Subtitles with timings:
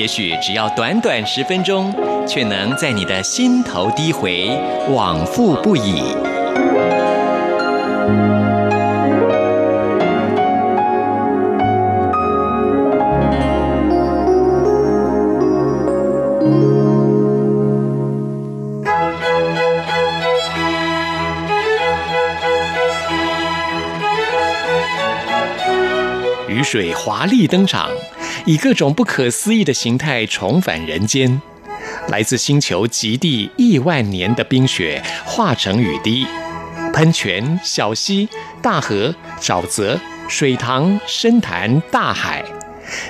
[0.00, 1.94] 也许只要短短十分钟，
[2.26, 4.48] 却能在你的心头低回，
[4.88, 6.02] 往复不已。
[26.48, 27.90] 雨水华丽登场。
[28.46, 31.40] 以各种不可思议的形态重返人间，
[32.08, 36.26] 来自星球极地亿万年的冰雪化成雨滴，
[36.92, 38.28] 喷泉、小溪、
[38.62, 39.98] 大河、沼泽、
[40.28, 42.44] 水塘、深潭、大海，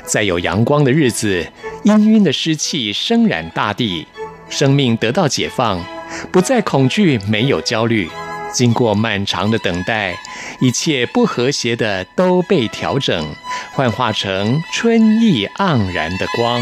[0.05, 1.47] 在有阳光的日子，
[1.85, 4.07] 氤氲的湿气升染大地，
[4.49, 5.85] 生命得到解放，
[6.33, 8.09] 不再恐惧，没有焦虑。
[8.53, 10.15] 经过漫长的等待，
[10.61, 13.35] 一切不和谐的都被调整。
[13.73, 16.61] 幻化成春意盎然的光，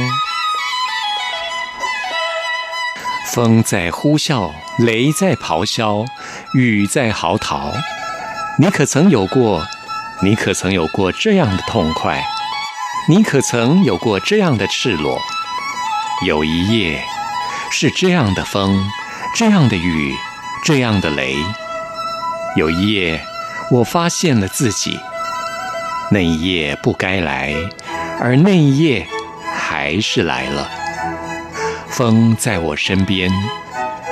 [3.33, 6.05] 风在呼啸，雷在咆哮，
[6.55, 7.73] 雨在嚎啕。
[8.59, 9.67] 你可曾有过？
[10.23, 12.23] 你可曾有过这样的痛快？
[13.09, 15.19] 你可曾有过这样的赤裸？
[16.27, 17.03] 有一夜，
[17.71, 18.77] 是这样的风，
[19.35, 20.15] 这样的雨，
[20.65, 21.37] 这样的雷。
[22.59, 23.21] 有一夜，
[23.71, 24.99] 我发现了自己。
[26.11, 27.55] 那一夜不该来，
[28.19, 29.07] 而那一夜
[29.55, 30.69] 还是来了。
[31.89, 33.31] 风在我身边，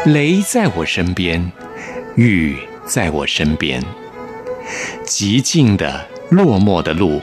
[0.05, 1.51] 雷在我身边，
[2.15, 3.83] 雨在我身边。
[5.05, 7.21] 极静的落寞的路，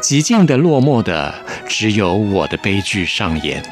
[0.00, 1.34] 极静的落寞的，
[1.68, 3.62] 只有我的悲剧上演。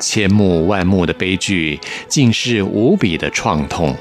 [0.00, 3.94] 千目万目的悲剧，竟是无比的创痛。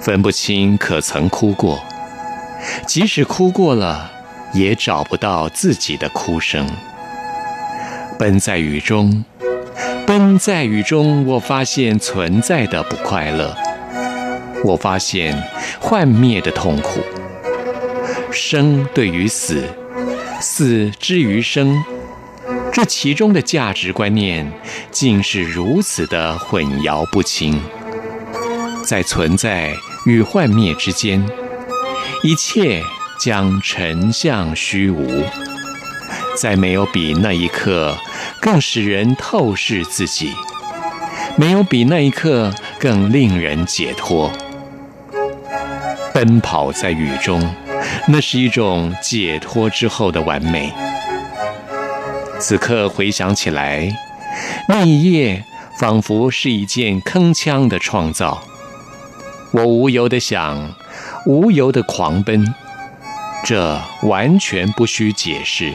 [0.00, 1.82] 分不清可曾哭过。
[2.86, 4.10] 即使哭过了，
[4.52, 6.68] 也找不到自己的哭声。
[8.18, 9.24] 奔在雨中，
[10.06, 13.56] 奔在雨中，我发现存在的不快乐，
[14.64, 15.40] 我发现
[15.78, 17.00] 幻灭的痛苦。
[18.32, 19.62] 生对于死，
[20.40, 21.80] 死之于生，
[22.72, 24.50] 这其中的价值观念，
[24.90, 27.60] 竟是如此的混淆不清。
[28.84, 29.72] 在存在
[30.06, 31.24] 与幻灭之间。
[32.22, 32.82] 一切
[33.20, 35.22] 将沉向虚无，
[36.36, 37.96] 再没有比那一刻
[38.40, 40.32] 更使人透视自己，
[41.36, 44.32] 没有比那一刻更令人解脱。
[46.12, 47.54] 奔跑在雨中，
[48.08, 50.72] 那是一种解脱之后的完美。
[52.40, 53.88] 此刻回想起来，
[54.68, 55.44] 那一夜
[55.78, 58.42] 仿佛是一件铿锵的创造。
[59.52, 60.74] 我无由的想。
[61.26, 62.54] 无由的狂奔，
[63.44, 65.74] 这完全不需解释。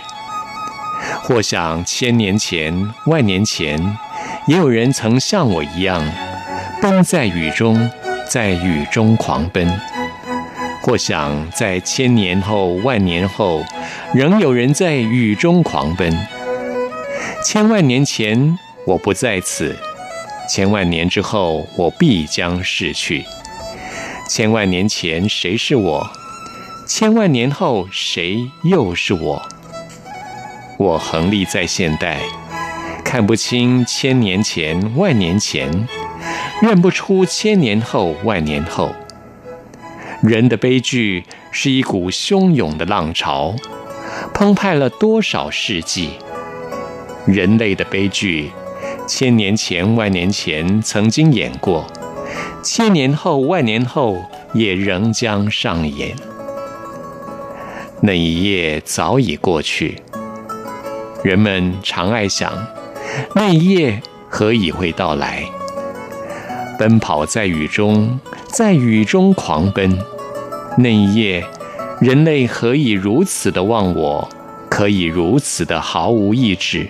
[1.21, 3.97] 或想千年前、万年前，
[4.47, 6.01] 也有人曾像我一样，
[6.81, 7.89] 奔在雨中，
[8.27, 9.79] 在雨中狂奔。
[10.81, 13.63] 或想在千年后、万年后，
[14.13, 16.11] 仍有人在雨中狂奔。
[17.45, 18.57] 千万年前
[18.87, 19.77] 我不在此，
[20.49, 23.23] 千万年之后我必将逝去。
[24.27, 26.09] 千万年前谁是我？
[26.87, 29.41] 千万年后谁又是我？
[30.77, 32.19] 我横立在现代，
[33.03, 35.87] 看不清千年前、万年前，
[36.61, 38.91] 认不出千年后、万年后。
[40.21, 43.53] 人的悲剧是一股汹涌的浪潮，
[44.33, 46.11] 澎湃了多少世纪？
[47.25, 48.51] 人类的悲剧，
[49.07, 51.85] 千年前、万年前曾经演过。
[52.61, 56.15] 千年后、万年后也仍将上演。
[58.01, 59.97] 那一夜早已过去，
[61.23, 62.51] 人们常爱想，
[63.35, 65.43] 那一夜何以会到来？
[66.77, 69.97] 奔跑在雨中，在雨中狂奔。
[70.77, 71.45] 那一夜，
[72.01, 74.27] 人类何以如此的忘我？
[74.69, 76.87] 可以如此的毫无意志？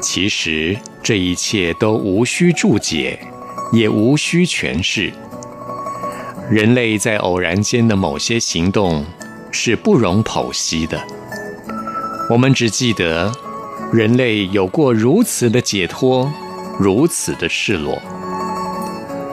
[0.00, 3.18] 其实这一切都无需注解。
[3.72, 5.12] 也无需诠释。
[6.50, 9.04] 人类在偶然间的某些行动
[9.50, 11.00] 是不容剖析的。
[12.30, 13.32] 我们只记得，
[13.92, 16.30] 人类有过如此的解脱，
[16.78, 18.00] 如此的赤裸。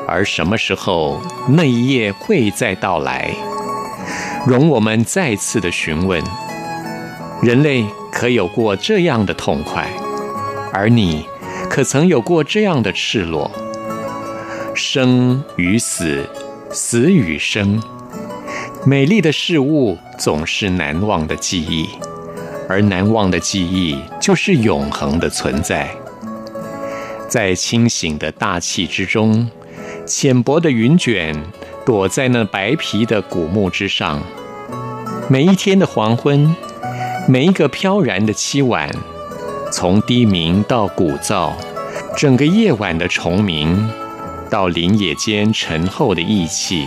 [0.08, 3.34] 而什么时候那一夜会再到来？
[4.48, 6.22] 容我们再次的询问：
[7.42, 9.88] 人类可有过这样的痛快？
[10.74, 11.26] 而你
[11.70, 13.50] 可曾有过这样的赤裸？
[14.74, 16.26] 生与死，
[16.72, 17.82] 死与生，
[18.86, 21.90] 美丽的事物总是难忘的记忆，
[22.70, 25.90] 而难忘的记忆就是永恒的存在。
[27.28, 29.50] 在清醒的大气之中。
[30.04, 31.34] 浅薄的云卷
[31.86, 34.22] 躲在那白皮的古木之上，
[35.30, 36.54] 每一天的黄昏，
[37.28, 38.90] 每一个飘然的凄晚，
[39.72, 41.52] 从低鸣到鼓噪，
[42.18, 43.90] 整个夜晚的虫鸣，
[44.52, 46.86] 到林野间沉厚的意气，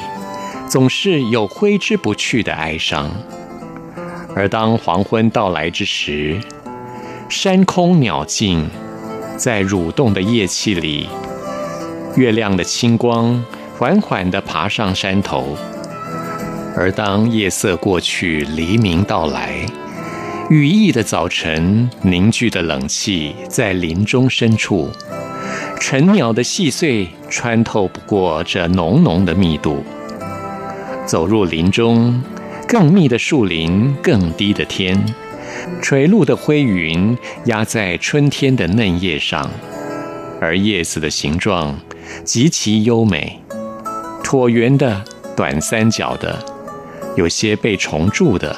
[0.69, 3.11] 总是有挥之不去的哀伤。
[4.37, 6.39] 而当黄昏到来之时，
[7.31, 8.69] 山空鸟静，
[9.39, 11.09] 在蠕动的夜气里。
[12.17, 13.43] 月亮的清光
[13.79, 15.57] 缓缓地爬上山头，
[16.77, 19.65] 而当夜色过去，黎明到来，
[20.51, 24.91] 羽翼的早晨凝聚的冷气在林中深处，
[25.81, 29.85] 晨鸟的细碎穿透不过这浓浓的密度。
[31.07, 32.23] 走入林中，
[32.67, 35.05] 更密的树林，更低的天，
[35.83, 39.51] 垂露的灰云压在春天的嫩叶上，
[40.41, 41.79] 而叶子的形状。
[42.23, 43.41] 极其优美，
[44.23, 45.03] 椭圆的、
[45.35, 46.39] 短三角的，
[47.17, 48.55] 有些被虫蛀的，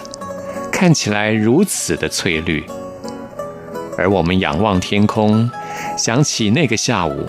[0.71, 2.65] 看起来如此的翠绿。
[3.97, 5.49] 而我们仰望天空，
[5.97, 7.27] 想起那个下午，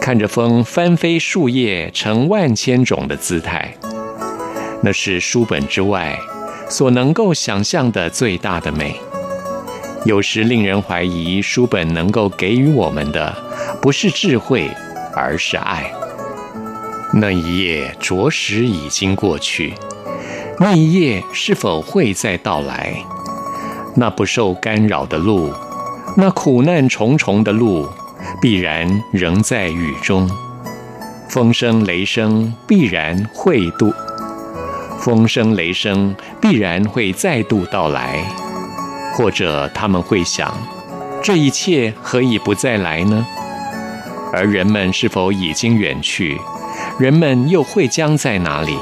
[0.00, 3.76] 看着风翻飞树叶成万千种的姿态，
[4.82, 6.18] 那是书本之外
[6.68, 8.96] 所能够想象的最大的美。
[10.04, 13.34] 有时令人怀疑，书本能够给予我们的，
[13.80, 14.70] 不是智慧。
[15.16, 15.92] 而是爱。
[17.12, 19.74] 那一夜着实已经过去，
[20.58, 22.96] 那一夜是否会再到来？
[23.94, 25.52] 那不受干扰的路，
[26.16, 27.88] 那苦难重重的路，
[28.40, 30.30] 必然仍在雨中。
[31.28, 33.92] 风声雷声必然会度，
[35.00, 38.24] 风声雷声必然会再度到来。
[39.12, 40.56] 或者他们会想，
[41.22, 43.26] 这一切何以不再来呢？
[44.32, 46.38] 而人们是否已经远去？
[46.98, 48.76] 人们又会将在哪里？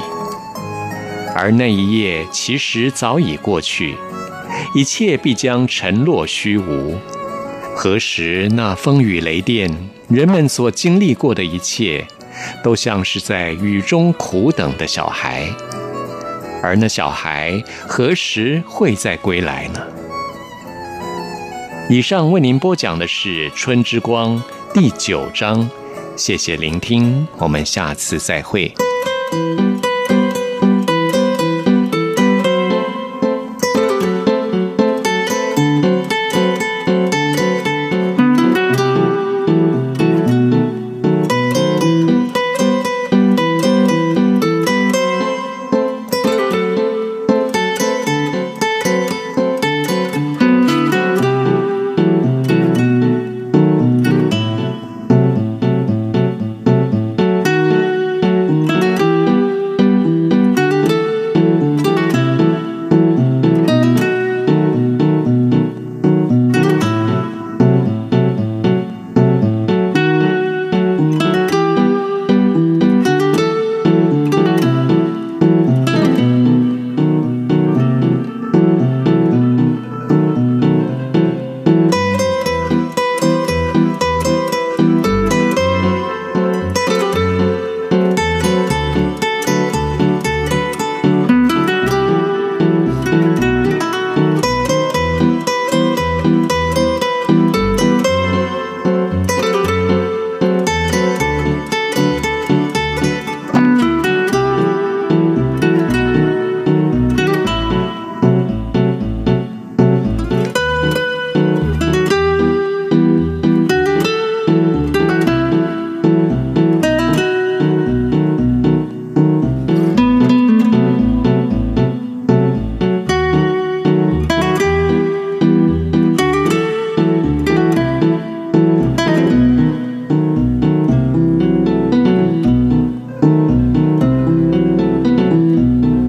[1.35, 3.95] 而那一夜其实早已过去，
[4.75, 6.95] 一切必将沉落虚无。
[7.75, 9.69] 何时那风雨雷电，
[10.07, 12.05] 人们所经历过的一切，
[12.63, 15.49] 都像是在雨中苦等的小孩。
[16.61, 19.81] 而那小孩何时会再归来呢？
[21.89, 24.37] 以上为您播讲的是《春之光》。
[24.73, 25.69] 第九章，
[26.15, 28.73] 谢谢聆听，我们下次再会。